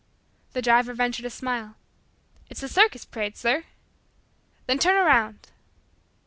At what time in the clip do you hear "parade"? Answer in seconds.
3.05-3.37